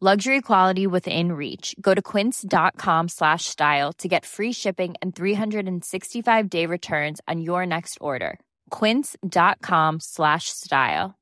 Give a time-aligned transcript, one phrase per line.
[0.00, 1.74] Luxury quality within reach.
[1.80, 7.66] Go to quince.com slash style to get free shipping and 365 day returns on your
[7.66, 8.38] next order.
[8.70, 11.16] Quince.com slash style.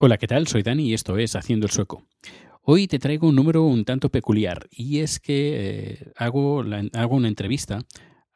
[0.00, 0.48] Hola, ¿qué tal?
[0.48, 2.02] Soy Dani y esto es Haciendo el Sueco.
[2.62, 7.14] Hoy te traigo un número un tanto peculiar y es que eh, hago, la, hago
[7.14, 7.78] una entrevista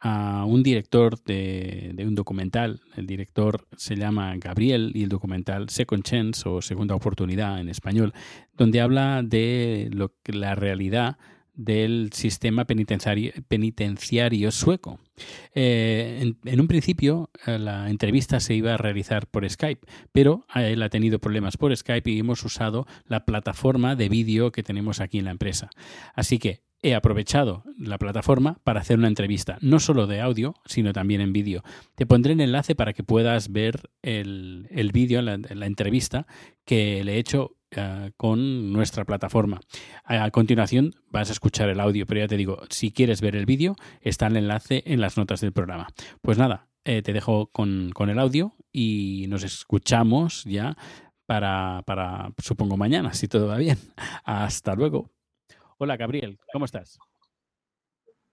[0.00, 2.80] a un director de, un documental.
[2.96, 8.14] El director se llama Gabriel y el documental Second Chance o Segunda Oportunidad en español,
[8.56, 11.18] donde habla de lo, la realidad
[11.54, 14.98] del sistema penitenciario, sueco.
[15.54, 20.46] Eh, en, en, un principio eh, la entrevista se iba a realizar por Skype, pero
[20.54, 25.00] él ha tenido problemas por Skype y hemos usado la plataforma de vídeo que tenemos
[25.00, 25.68] aquí en la empresa.
[26.14, 30.92] Así que he aprovechado la plataforma para hacer una entrevista, no solo de audio, sino
[30.92, 31.62] también en vídeo.
[31.94, 35.34] Te pondré el enlace para que puedas ver el, el vídeo, la,
[35.66, 36.26] entrevista
[36.64, 39.60] que le he hecho uh, con nuestra plataforma.
[40.04, 43.36] A, a, continuación vas a escuchar el audio, pero ya te digo, si quieres ver
[43.36, 45.88] el vídeo, está el enlace en las notas del programa.
[46.22, 50.76] Pues nada, eh, te dejo con, con el audio y nos escuchamos ya
[51.26, 53.78] para, para, supongo, mañana, si todo va bien.
[54.24, 55.10] Hasta luego.
[55.82, 56.98] Hola, Gabriel, ¿cómo estás?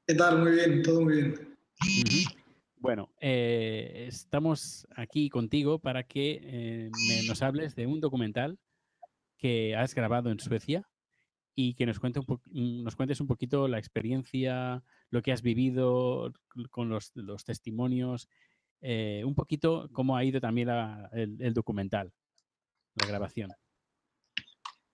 [0.06, 0.40] ¿Qué tal?
[0.40, 1.58] Muy bien, todo muy bien.
[1.80, 2.36] Uh -huh.
[2.76, 8.60] Bueno, eh, estamos aquí contigo para que eh, me, nos hables de un documental
[9.38, 10.90] que has grabado en Suecia
[11.56, 16.34] y que nos, cuente un nos cuentes un poquito la experiencia, lo que has vivido
[16.70, 18.28] con los, los testimonios,
[18.82, 22.12] eh, un poquito cómo ha ido también la, el, el documental,
[22.96, 23.52] la grabación.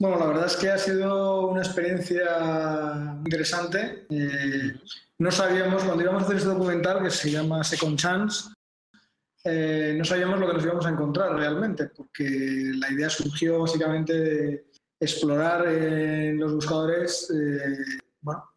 [0.03, 4.05] Bueno, la verdad es que ha sido una experiencia interesante.
[4.09, 4.73] Eh,
[5.19, 8.49] no sabíamos, cuando íbamos a hacer este documental, que se llama Second Chance,
[9.45, 14.13] eh, no sabíamos lo que nos íbamos a encontrar realmente, porque la idea surgió básicamente
[14.13, 14.65] de
[14.99, 17.77] explorar en los buscadores, eh,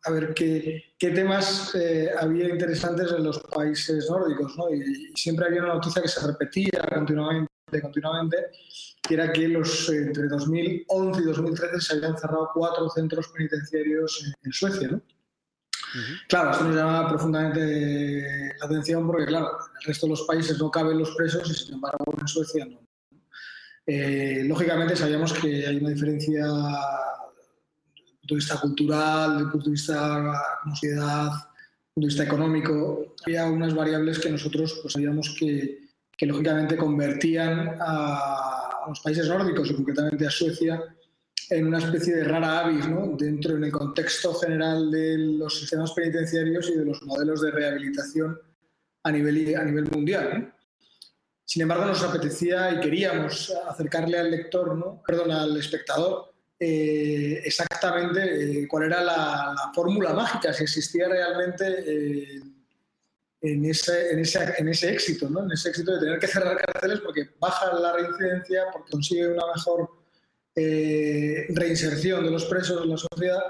[0.03, 4.69] a ver qué, qué temas eh, había interesantes en los países nórdicos, ¿no?
[4.75, 8.37] Y siempre había una noticia que se repetía continuamente, continuamente
[9.03, 14.35] que era que los, entre 2011 y 2013 se habían cerrado cuatro centros penitenciarios en,
[14.45, 14.89] en Suecia.
[14.89, 14.97] ¿no?
[14.97, 16.21] Uh -huh.
[16.29, 20.59] Claro, esto nos llama profundamente la atención porque, claro, en el resto de los países
[20.59, 22.81] no caben los presos y, sin embargo, en Suecia no.
[23.87, 29.51] Eh, lógicamente, sabíamos que hay una diferencia desde el punto de vista cultural, desde el
[29.51, 33.15] punto de vista sociedad, desde el punto de vista económico.
[33.25, 35.86] Había unas variables que nosotros pues, sabíamos que,
[36.17, 40.83] que lógicamente convertían a los países nórdicos y concretamente a Suecia
[41.51, 42.87] en una especie de rara avis
[43.19, 48.39] dentro en el contexto general de los sistemas penitenciarios y de los modelos de rehabilitación
[49.05, 50.53] a nivel, a nivel mundial.
[51.45, 58.67] Sin embargo, nos apetecía y queríamos acercarle al lector, perdón, al espectador, eh, exactamente eh,
[58.67, 62.41] cuál era la, la, fórmula mágica, si existía realmente eh,
[63.41, 65.45] en ese, en ese, en ese éxito, ¿no?
[65.45, 69.45] en ese éxito de tener que cerrar cárceles porque baja la reincidencia, porque consigue una
[69.55, 69.91] mejor
[70.55, 73.43] eh, reinserción de los presos en la sociedad.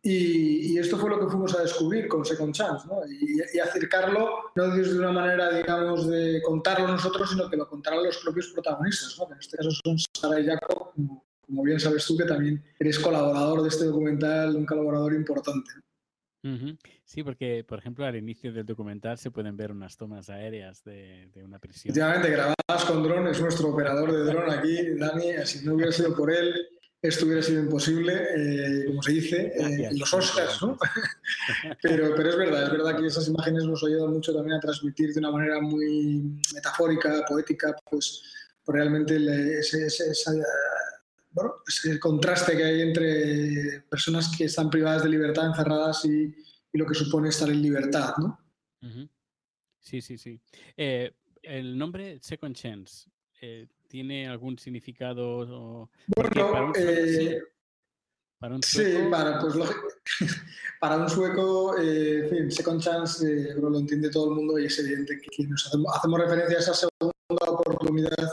[0.00, 3.00] Y, y, esto fue lo que fuimos a descubrir con Second Chance, ¿no?
[3.04, 8.04] y, y, acercarlo no desde una manera, digamos, de contarlo nosotros, sino que lo contaran
[8.04, 9.26] los propios protagonistas, ¿no?
[9.26, 12.62] que en este caso son Sara y Jacob, como, como bien sabes tú, que también
[12.78, 15.72] eres colaborador de este documental, un colaborador importante.
[17.04, 21.28] Sí, porque, por ejemplo, al inicio del documental se pueden ver unas tomas aéreas de,
[21.34, 21.90] de una prisión.
[21.90, 26.14] Efectivamente, grabadas con dron, es nuestro operador de dron aquí, Dani, si no hubiera sido
[26.14, 26.54] por él,
[27.00, 30.76] esto hubiera sido imposible, eh, como se dice, eh, los Oscars, ¿no?
[31.82, 35.12] pero, pero es verdad, es verdad que esas imágenes nos ayudan mucho también a transmitir
[35.12, 38.22] de una manera muy metafórica, poética, pues,
[38.64, 39.14] pues realmente
[39.60, 40.32] ese, ese, esa,
[41.30, 46.34] bueno, ese contraste que hay entre personas que están privadas de libertad, encerradas y,
[46.72, 48.38] lo que supone estar en libertad, ¿no?
[49.80, 50.40] Sí, sí, sí.
[50.76, 51.10] Eh,
[51.42, 53.10] el nombre Second Chance,
[53.40, 55.90] eh, ¿tiene algún significado?
[56.06, 57.40] Bueno, para un, eh,
[58.38, 58.98] para un sueco...
[59.00, 59.54] Sí, para, pues,
[60.80, 65.20] para un sueco, en fin, Second Chance lo entiende todo el mundo y es evidente
[65.20, 68.28] que nos hacemos, hacemos referencia a esa segunda oportunidad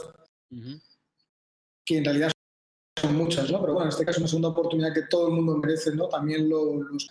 [1.85, 2.31] que en realidad
[3.05, 3.61] son muchas, ¿no?
[3.61, 6.07] Pero bueno, en este caso es una segunda oportunidad que todo el mundo merece, ¿no?
[6.07, 7.07] También los,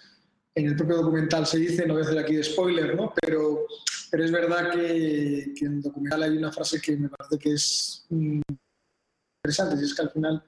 [0.54, 3.12] en el propio documental se dice, no voy a hacer aquí de spoiler, ¿no?
[3.20, 3.66] Pero,
[4.10, 8.06] pero es verdad que, en el documental hay una frase que me parece que es
[8.10, 8.40] mm,
[9.44, 10.44] interesante, y es que al final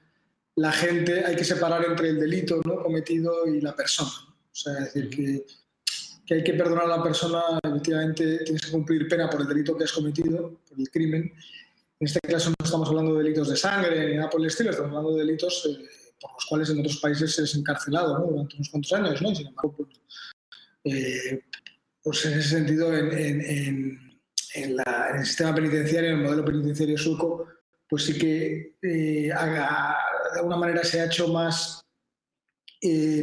[0.57, 2.83] la gente hay que separar entre el delito ¿no?
[2.83, 4.11] cometido y la persona.
[4.11, 5.47] O sea, es decir, que,
[6.25, 9.77] que hay que perdonar a la persona, efectivamente tienes que cumplir pena por el delito
[9.77, 11.33] que has cometido, por el crimen,
[11.99, 14.71] en este caso no estamos hablando de delitos de sangre ni nada por el estilo,
[14.71, 15.89] estamos hablando de delitos eh,
[16.21, 19.35] por los cuales en otros países se es encarcelado durante unos cuantos años, ¿no?
[19.35, 19.89] Sin embargo, pues,
[20.85, 21.45] eh,
[22.03, 24.21] pues en ese sentido, en,
[24.55, 27.47] el sistema penitenciario, en el modelo penitenciario sueco,
[27.89, 31.83] pues sí que eh, de alguna manera se ha hecho más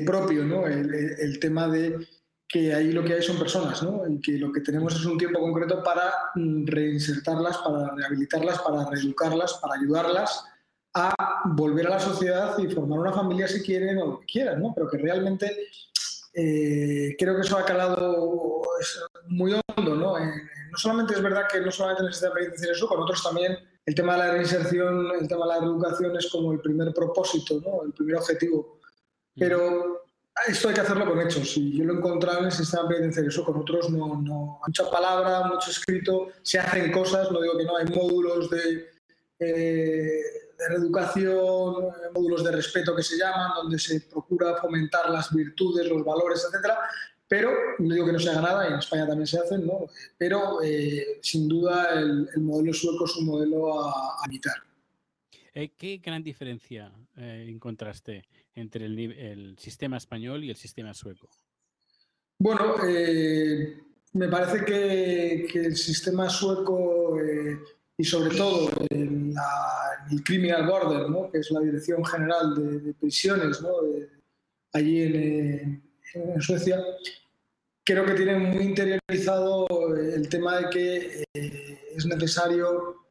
[0.06, 0.68] propio ¿no?
[0.68, 2.06] el tema de
[2.54, 4.08] que ahí lo que hay son personas, ¿no?
[4.08, 8.88] Y que lo que tenemos es un tiempo concreto para mm, reinsertarlas, para rehabilitarlas, para
[8.92, 10.46] reeducarlas, para ayudarlas
[10.94, 11.16] a
[11.46, 14.72] volver a la sociedad y formar una familia si quieren o lo que quieran, ¿no?
[14.76, 15.52] Pero que realmente
[16.36, 18.62] eh, creo que eso ha calado
[19.30, 20.20] muy hondo, ¿no?
[20.20, 24.14] no solamente es verdad que no solamente sistema penitenciario eso, con otros también el tema
[24.14, 27.84] de la reinserción, el tema de la reeducación es como el primer propósito, ¿no?
[27.84, 28.80] El primer objetivo.
[29.36, 30.03] Pero
[30.48, 31.58] esto hay que hacerlo con hechos.
[31.58, 34.60] Y yo lo he encontrado en el sistema penitenciario, con otros no, no.
[34.66, 38.90] Mucha palabra, mucho escrito, se hacen cosas, no digo que no, hay módulos de,
[39.40, 40.22] eh,
[40.58, 46.04] de reeducación, módulos de respeto que se llaman, donde se procura fomentar las virtudes, los
[46.04, 46.80] valores, etcétera.
[47.28, 49.88] Pero no digo que no se haga nada, en España también se hacen, ¿no?
[50.18, 54.28] Pero eh, sin duda el, modelo sueco es un modelo a, a.
[55.54, 61.30] Eh, ¿Qué gran diferencia encontraste entre el, sistema español y el sistema sueco?
[62.40, 63.78] Bueno, eh,
[64.14, 67.58] me parece que, el sistema sueco eh,
[67.98, 69.34] y sobre todo el
[70.24, 71.32] Criminal Border, ¿no?
[71.32, 73.64] que es la Dirección General de, Prisiones
[74.74, 75.84] allí en,
[76.40, 76.80] Suecia,
[77.84, 83.03] creo que tienen muy interiorizado el tema de que eh, es necesario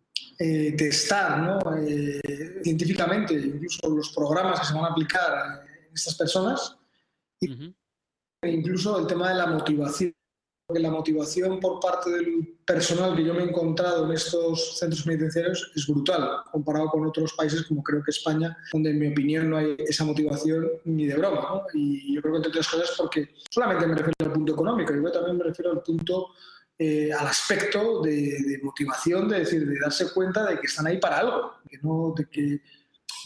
[0.45, 1.77] eh, testar ¿no?
[1.87, 6.77] Eh, científicamente incluso los programas que se van a aplicar en estas personas
[7.41, 10.13] e incluso el tema de la motivación.
[10.67, 15.05] Porque la motivación por parte del personal que yo me he encontrado en estos centros
[15.05, 19.49] penitenciarios es brutal comparado con otros países como creo que España, donde en mi opinión
[19.49, 21.41] no hay esa motivación ni de broma.
[21.41, 21.63] ¿no?
[21.75, 25.13] Y yo creo que entre otras cosas porque solamente me refiero al punto económico, yo
[25.13, 26.31] también me refiero al punto
[26.85, 31.19] eh, al aspecto de, motivación, de decir, de darse cuenta de que están ahí para
[31.19, 32.61] algo, que no, de que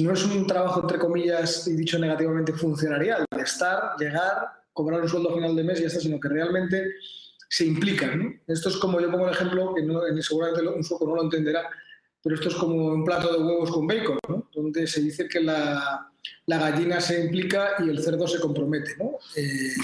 [0.01, 5.09] no es un trabajo, entre comillas, y dicho negativamente, funcionarial, de estar, llegar, cobrar un
[5.09, 6.85] sueldo a final de mes y ya está, sino que realmente
[7.49, 8.43] se implican.
[8.47, 11.67] Esto es como yo pongo el ejemplo, que no, seguramente un sueco no lo entenderá,
[12.23, 14.19] pero esto es como un plato de huevos con bacon,
[14.53, 16.11] donde se dice que la,
[16.47, 19.19] la gallina se implica y el cerdo se compromete, ¿no?
[19.35, 19.75] Eh,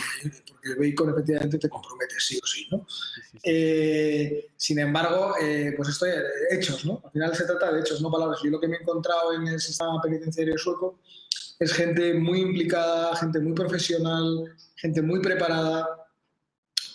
[0.47, 2.87] porque el bacon efectivamente te compromete sí o sí, ¿no?
[3.43, 6.06] Eh, sin embargo, eh, pues esto
[6.51, 7.03] hechos, ¿no?
[7.05, 8.41] Al final se trata de hechos, no palabras.
[8.44, 11.01] Yo lo que me he encontrado en el sistema penitenciario sueco
[11.58, 15.89] es gente muy implicada, gente muy profesional, gente muy preparada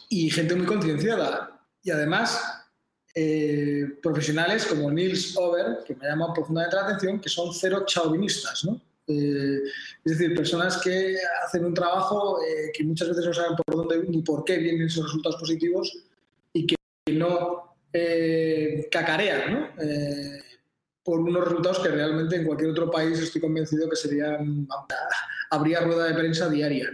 [0.09, 1.61] y gente muy concienciada.
[1.83, 2.41] Y además,
[4.01, 8.81] profesionales como Nils Over, que me llama profundamente la atención, que son cero chauvinistas, ¿no?
[9.07, 9.59] Eh,
[10.03, 14.03] es decir, personas que hacen un trabajo eh, que muchas veces no saben por dónde
[14.09, 15.97] ni por qué vienen esos resultados positivos
[16.51, 16.75] y que
[17.13, 19.71] no eh, cacarean
[21.03, 24.67] por unos resultados que realmente en cualquier otro país estoy convencido que serían,
[25.51, 26.91] habría rueda de prensa diaria.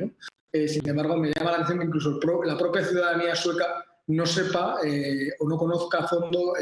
[0.54, 4.78] sin embargo, me llama la atención que incluso la propia ciudadanía sueca no sepa
[5.40, 6.54] o no conozca a fondo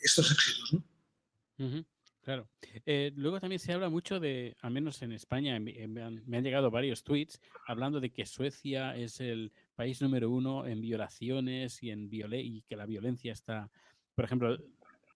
[0.00, 0.76] estos éxitos.
[2.30, 2.48] Claro.
[2.86, 7.02] Eh, luego también se habla mucho de, al menos en España, me han, llegado varios
[7.02, 12.62] tweets hablando de que Suecia es el país número uno en violaciones y, en y
[12.62, 13.68] que la violencia está,
[14.14, 14.56] por ejemplo,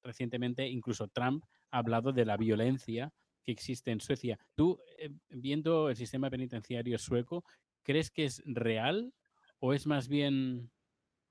[0.02, 3.12] recientemente incluso Trump ha hablado de la violencia
[3.44, 4.36] que existe en Suecia.
[4.56, 7.44] Tú, eh, viendo el sistema penitenciario sueco,
[7.84, 9.14] ¿crees que es real
[9.60, 10.68] o es más bien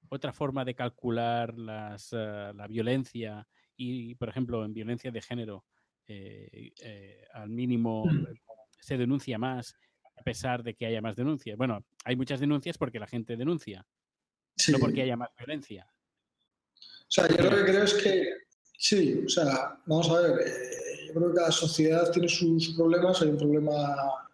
[0.08, 5.66] otra forma de calcular las, eh, la violencia y, por ejemplo, en violencia de género,
[7.34, 8.04] al mínimo
[8.80, 9.76] se denuncia más
[10.16, 11.58] a pesar de que haya más denuncias.
[11.58, 13.86] Bueno, hay muchas denuncias porque la gente denuncia,
[14.72, 15.88] no porque haya más violencia.
[16.80, 18.30] O sea, yo lo que creo es que,
[18.78, 23.22] sí, o sea, vamos a ver, eh, yo creo que cada sociedad tiene sus problemas,
[23.22, 24.30] hay un problema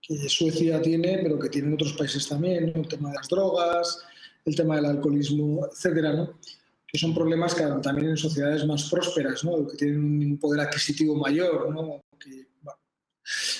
[0.00, 4.02] que Suecia tiene, pero que tienen otros países también, el tema de las drogas,
[4.44, 6.38] el tema del alcoholismo, etcétera, ¿no?
[6.88, 9.66] Que son problemas que también en sociedades más prósperas, ¿no?
[9.68, 10.00] que tienen
[10.32, 12.00] un poder adquisitivo mayor, ¿no?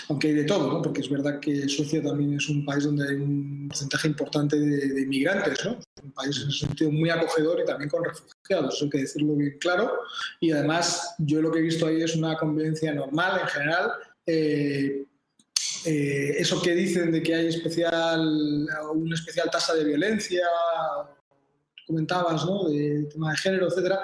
[0.08, 3.16] aunque hay de todo, porque es verdad que Suecia también es un país donde hay
[3.16, 5.78] un porcentaje importante de, inmigrantes, ¿no?
[6.02, 9.58] un país en ese sentido muy acogedor y también con refugiados, hay que decirlo bien
[9.60, 9.92] claro.
[10.40, 13.90] Y además, yo lo que he visto ahí es una convivencia normal en general.
[14.24, 15.04] Eh,
[15.84, 20.42] eh, eso que dicen de que hay especial, una especial tasa de violencia,
[21.88, 22.68] comentabas, ¿no?
[22.68, 24.00] de tema de género, etcétera,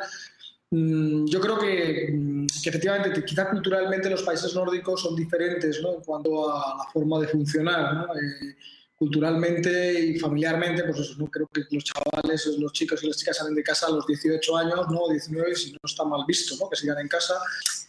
[0.74, 5.94] Mm, yo creo mm, que, efectivamente, quizá culturalmente los países nórdicos son diferentes ¿no?
[5.94, 7.94] en cuanto a la forma de funcionar.
[7.94, 8.04] ¿no?
[8.16, 8.56] Eh,
[8.96, 11.26] culturalmente y familiarmente, pues eso, ¿no?
[11.26, 14.56] creo que los chavales, los chicos y las chicas salen de casa a los 18
[14.56, 15.08] años, ¿no?
[15.10, 16.70] 19, si no está mal visto, ¿no?
[16.70, 17.34] que sigan en casa.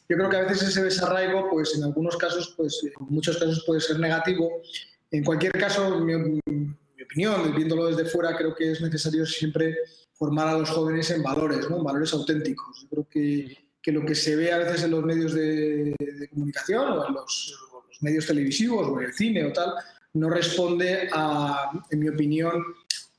[0.10, 3.64] Yo creo que a veces ese desarraigo, pues en algunos casos, pues en muchos casos
[3.66, 4.50] puede ser negativo.
[5.12, 6.42] En cualquier caso, mi
[7.06, 9.78] opinión, viéndolo desde fuera, creo que es necesario siempre
[10.14, 11.84] formar a los jóvenes en valores, ¿no?
[11.84, 12.82] valores auténticos.
[12.84, 15.96] Yo creo que, que, lo que se ve a veces en los medios de,
[16.30, 17.62] comunicación o en los,
[18.02, 19.74] medios televisivos o en el cine o tal,
[20.14, 22.62] no responde, a, en mi opinión,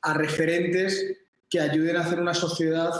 [0.02, 1.16] a referentes
[1.48, 2.90] que ayuden a hacer una sociedad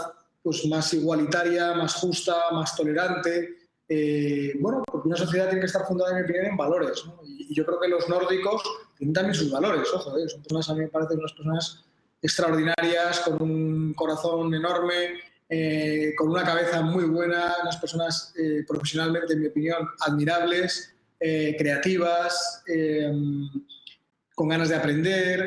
[0.41, 3.57] pues, más igualitaria, más justa, más tolerante.
[3.89, 7.03] Eh, bueno, porque una sociedad tiene que estar fundada, en mi opinión, en valores.
[7.25, 8.61] Y, yo creo que los nórdicos
[8.97, 9.87] tienen también sus valores.
[9.93, 10.27] Ojo, ¿eh?
[10.27, 11.85] son personas, a mí me parecen unas personas
[12.21, 19.33] extraordinarias, con un corazón enorme, eh, con una cabeza muy buena, unas personas eh, profesionalmente,
[19.33, 22.63] en mi opinión, admirables, eh, creativas,
[24.35, 25.45] con ganas de aprender,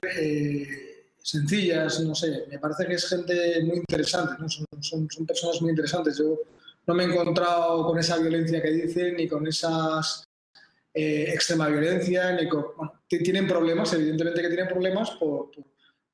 [1.23, 6.19] sencillas, no sé, me parece que es gente muy interesante, son, son, personas muy interesantes.
[6.19, 6.41] Yo
[6.87, 10.25] no me he encontrado con esa violencia que dicen, ni con esas
[10.93, 12.65] extrema violencia, ni con...
[13.19, 15.51] tienen problemas, evidentemente que tienen problemas por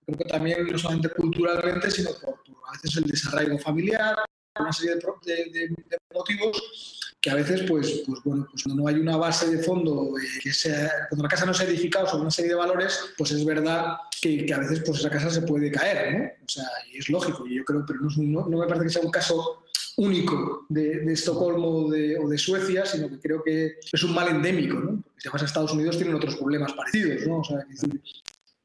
[0.06, 2.34] creo que también no solamente culturalmente, sino por,
[2.68, 4.16] a veces el desarraigo familiar,
[4.58, 5.74] una serie de,
[6.14, 10.16] motivos que a veces, pues, pues bueno, pues cuando no hay una base de fondo,
[10.16, 13.00] eh, que sea, cuando la casa no se ha edificado sobre una serie de valores,
[13.18, 16.24] pues es verdad que, que, a veces pues esa casa se puede caer, ¿no?
[16.24, 19.02] O sea, y es lógico, y yo creo, pero no, no, me parece que sea
[19.02, 19.64] un caso
[19.96, 24.14] único de, de Estocolmo o de, o de, Suecia, sino que creo que es un
[24.14, 25.02] mal endémico, ¿no?
[25.16, 27.38] si vas a Estados Unidos tienen otros problemas parecidos, ¿no?
[27.38, 27.66] O sea,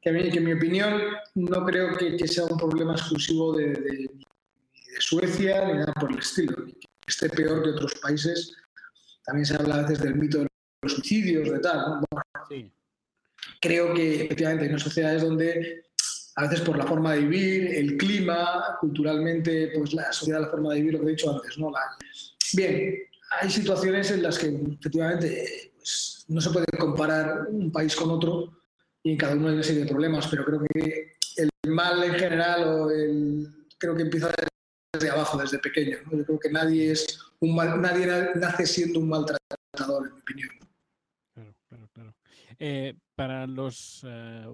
[0.00, 1.00] que, a mí, que en mi opinión
[1.34, 4.10] no creo que, que sea un problema exclusivo de, de,
[4.98, 8.54] Suecia ni nada por el estilo, ni que esté peor que otros países.
[9.24, 10.48] También se habla a veces del mito de
[10.82, 12.04] los suicidios, de tal.
[13.60, 15.86] Creo que efectivamente hay unas sociedades donde
[16.36, 20.72] a veces por la forma de vivir, el clima, culturalmente, pues la sociedad, la forma
[20.72, 21.72] de vivir, lo que he dicho antes, ¿no?
[22.54, 22.98] Bien,
[23.40, 28.52] hay situaciones en las que efectivamente pues, no se puede comparar un país con otro,
[29.02, 32.14] y en cada uno hay una serie de problemas, pero creo que el mal en
[32.14, 34.30] general o el, creo que empieza
[34.92, 35.98] desde abajo, desde pequeño.
[36.10, 40.50] Yo creo que nadie es un mal, nadie nace siendo un maltratador, en mi opinión.
[41.34, 42.14] Claro, claro, claro.
[42.58, 44.46] Eh, para los eh,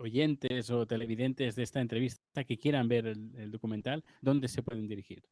[0.00, 4.88] oyentes o televidentes de esta entrevista que quieran ver el, el, documental, ¿dónde se pueden
[4.88, 5.22] dirigir?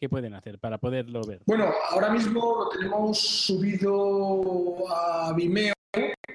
[0.00, 1.42] ¿Qué pueden hacer para poderlo ver?
[1.46, 5.74] Bueno, ahora mismo lo tenemos subido a Vimeo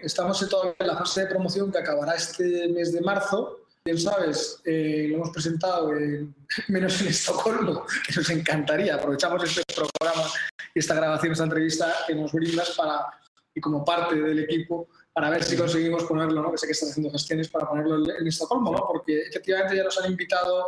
[0.04, 3.62] Estamos en toda la fase de promoción que acabará este mes de marzo.
[3.84, 6.36] Bien sabes, eh, lo hemos presentado en,
[6.68, 8.96] menos en Estocolmo, que nos encantaría.
[8.96, 10.30] Aprovechamos este programa
[10.76, 13.08] y esta grabación, esta entrevista que nos brindas para,
[13.56, 14.88] y como parte del equipo
[15.18, 16.52] para ver si conseguimos ponerlo, ¿no?
[16.52, 18.86] que sé que están haciendo gestiones para ponerlo en Estocolmo, ¿no?
[18.88, 20.68] porque efectivamente ya nos han invitado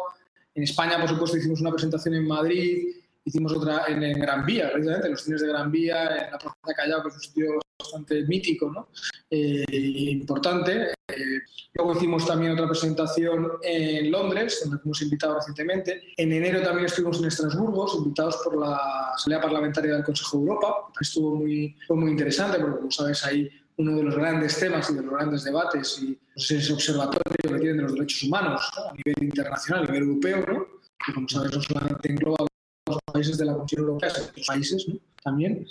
[0.56, 5.06] en España, por supuesto, hicimos una presentación en Madrid, hicimos otra en, Gran Vía, precisamente,
[5.06, 7.60] en los cines de Gran Vía, en la Plaza de Callao, que es un sitio
[7.78, 8.90] bastante mítico, ¿no?
[9.30, 10.94] Eh, importante.
[11.08, 11.40] Eh,
[11.76, 16.02] luego hicimos también otra presentación en Londres, donde fuimos invitados recientemente.
[16.18, 20.76] En enero también estuvimos en Estrasburgo, invitados por la Asamblea Parlamentaria del Consejo de Europa.
[21.00, 23.48] Estuvo muy, fue muy interesante porque, como sabes, hay
[23.80, 27.60] uno de los grandes temas y de los grandes debates y pues, ese observatorio que
[27.60, 30.66] tienen de los derechos humanos a nivel internacional, a nivel europeo, ¿no?
[31.06, 32.46] que como sabes no solamente engloba
[32.88, 34.86] los países de la Comisión Europea, sino otros países
[35.24, 35.66] también.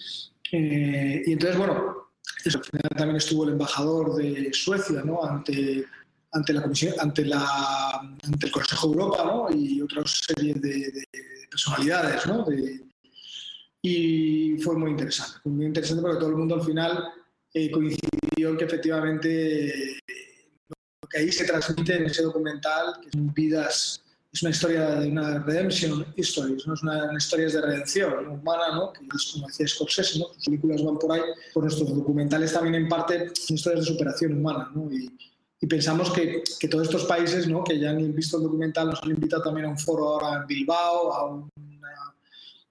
[0.53, 2.09] Eh, y entonces, bueno,
[2.47, 2.61] eso,
[2.97, 5.85] también estuvo el embajador de Suecia ante,
[6.33, 9.55] ante, la comisión, ante, la, ante el Consejo de Europa ¿no?
[9.55, 11.05] y otra serie de, de
[11.50, 12.43] personalidades ¿no?
[12.45, 12.87] de,
[13.83, 15.41] y fue muy interesante.
[15.45, 17.05] Muy interesante porque todo el mundo al final
[17.67, 19.99] eh, coincidió que efectivamente
[21.03, 25.09] lo que ahí se transmite en ese documental, que son vidas, es una historia de
[25.09, 26.75] una redemption history, ¿no?
[26.75, 28.93] es una, historias de redención humana, ¿no?
[28.93, 30.27] que es como decía Scorsese, ¿no?
[30.35, 31.23] sus películas van por ahí,
[31.53, 34.71] por nuestros documentales también en parte son historias de superación humana.
[34.75, 34.93] ¿no?
[34.93, 35.11] Y,
[35.61, 37.65] y pensamos que, que, todos estos países ¿no?
[37.65, 40.47] que ya han visto el documental nos han invitado también a un foro ahora en
[40.47, 41.50] Bilbao, a un,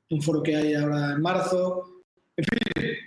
[0.10, 2.04] un foro que hay ahora en marzo.
[2.38, 2.98] En fin,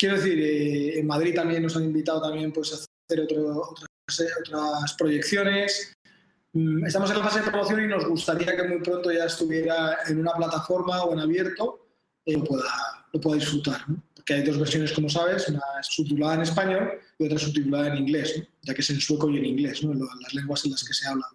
[0.00, 5.92] quiero decir, eh, en Madrid también nos han invitado también pues, a hacer otras, proyecciones.
[6.54, 9.98] Mm, estamos en la fase de promoción y nos gustaría que muy pronto ya estuviera
[10.08, 11.86] en una plataforma o en abierto
[12.24, 12.72] y lo pueda,
[13.12, 13.84] lo pueda disfrutar.
[14.14, 18.42] Porque hay dos versiones, como sabes, una subtitulada en español y otra subtitulada en inglés,
[18.62, 19.92] ya que es en sueco y en inglés, ¿no?
[19.92, 21.26] las lenguas en las que se habla.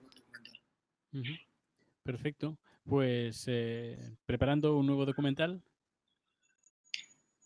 [2.03, 2.57] Perfecto.
[2.83, 5.61] Pues eh, preparando un nuevo documental.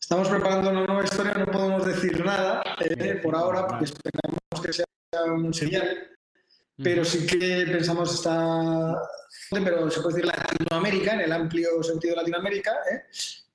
[0.10, 4.74] Estamos preparando una nueva historia, no podemos decir nada eh, por ahora, porque esperamos que
[4.74, 4.86] sea
[5.32, 6.00] un serial,
[6.78, 8.98] pero sí que pensamos estar,
[9.52, 13.04] pero se puede decir Latinoamérica, en el amplio sentido de Latinoamérica, ¿eh?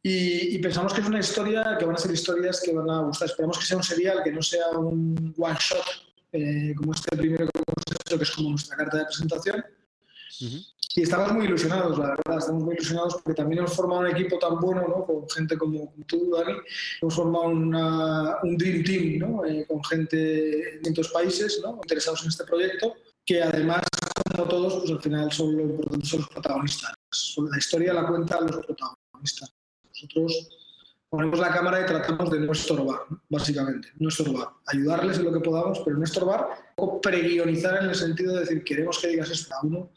[0.01, 3.01] y, y, pensamos que es una historia que van a ser historias que van a
[3.01, 3.31] gustar.
[3.31, 7.59] Esperamos que sea un serial, que no sea un one shot, como este primero que
[7.59, 9.65] hemos hecho, que es como nuestra carta de presentación.
[10.97, 14.39] Y estamos muy ilusionados, la verdad, estamos muy ilusionados porque también hemos formado un equipo
[14.39, 15.05] tan bueno, ¿no?
[15.05, 16.57] Con gente como, tú, Dani,
[17.03, 19.45] hemos formado una, un Dream Team, ¿no?
[19.45, 21.81] Eh, con gente de distintos países, ¿no?
[21.83, 22.95] Interesados en este proyecto,
[23.27, 23.83] que además,
[24.37, 26.95] como todos, pues al final son, lo son los protagonistas.
[27.51, 29.53] La historia la cuenta los protagonistas.
[29.89, 30.49] Nosotros
[31.09, 35.41] ponemos la cámara y tratamos de no estorbar, básicamente, no estorbar, ayudarles en lo que
[35.41, 39.55] podamos, pero no estorbar, o preguionizar en el sentido de decir, queremos que digas esto
[39.55, 39.91] a uno,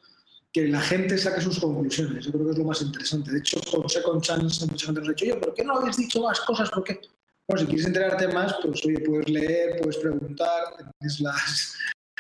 [0.54, 2.26] que la gente saque sus conclusiones.
[2.26, 3.32] Yo creo que es lo más interesante.
[3.32, 5.98] De hecho, con Second Chance, mucha gente nos ha dicho, oye, ¿por qué no habéis
[5.98, 6.70] dicho más cosas?
[6.70, 7.00] ¿Por qué?
[7.48, 10.94] Bueno, si quieres enterarte más, pues oye, puedes leer, puedes preguntar.
[11.20, 11.76] Las...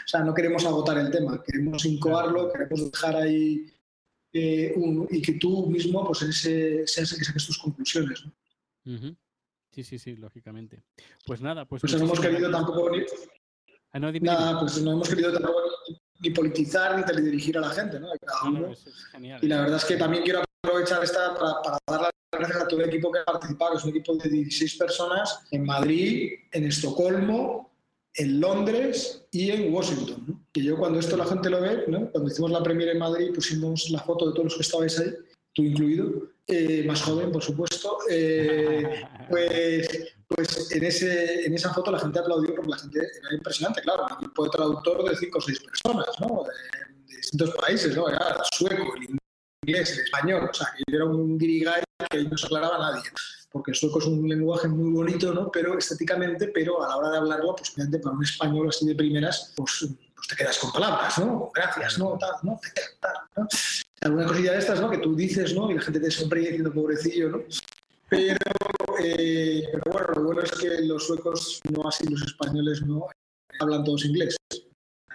[0.05, 3.74] O sea, no queremos agotar el tema, queremos incoarlo, queremos dejar ahí
[4.31, 8.24] eh, un, y que tú mismo pues, ese, seas el que saques tus conclusiones.
[8.25, 9.18] ¿no?
[9.72, 10.83] Sí, sí, sí, lógicamente.
[11.25, 11.81] Pues nada, pues...
[11.81, 12.90] Pues no hemos querido tampoco...
[13.92, 15.61] Ah, no, nada, pues no hemos querido tampoco
[16.20, 18.08] ni politizar ni teledirigir a la gente, ¿no?
[19.42, 22.82] y la verdad es que también quiero aprovechar esta para, dar las gracias a todo
[22.82, 27.72] el equipo que ha participado, es un equipo de 16 personas en Madrid, en Estocolmo,
[28.16, 30.25] en Londres y en Washington.
[30.27, 30.42] ¿no?
[30.51, 32.10] Que yo cuando esto la gente lo ve, ¿no?
[32.12, 35.14] cuando hicimos la premiere en Madrid pusimos la foto de todos los que estabais ahí,
[35.57, 36.11] tú incluido,
[36.46, 42.20] eh, más joven, por supuesto, eh, pues pues en, ese, en esa foto la gente
[42.20, 45.59] aplaudió porque la gente era impresionante, claro, un equipo de traductor de cinco o seis
[45.61, 46.43] personas, ¿no?
[46.43, 48.09] De, distintos países, ¿no?
[48.09, 49.17] Era el sueco, el
[49.63, 53.09] inglés, el español, o sea, que era un dirigay que no se aclaraba a nadie,
[53.51, 55.50] porque el sueco es un lenguaje muy bonito, ¿no?
[55.50, 58.96] Pero estéticamente, pero a la hora de hablarlo, pues obviamente para un español así de
[58.96, 61.51] primeras, pues, pues te quedas con palabras, ¿no?
[61.55, 62.17] Gracias, ¿no?
[62.17, 62.59] Tal, ¿no?
[63.00, 63.48] Tal, ¿no?
[64.01, 64.90] Alguna cosilla de estas, ¿no?
[64.90, 65.72] Que tú dices, ¿no?
[65.72, 67.44] Y la gente te sonríe diciendo pobrecillo, ¿no?
[68.10, 68.38] Pero,
[69.03, 73.07] eh, pero bueno, lo bueno es que los suecos, no así los españoles, no
[73.60, 74.38] hablan todos inglés.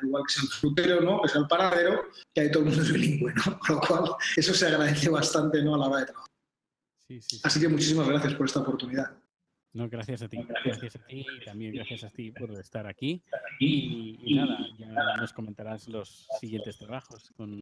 [0.03, 1.23] Igual que sea el frutero, ¿no?
[1.23, 2.03] que sea el paradero,
[2.35, 3.59] que hay todo el mundo es bilingüe, ¿no?
[3.61, 4.05] Con lo cual,
[4.37, 5.77] eso se agradece bastante ¿no?
[5.77, 6.31] a la hora de trabajar.
[7.07, 9.16] Sí, sí, Así que muchísimas gracias por esta oportunidad.
[9.75, 13.23] No, gracias a ti, gracias a ti y también gracias a ti por estar aquí.
[13.59, 17.62] Y, y nada, ya nos comentarás los siguientes trabajos con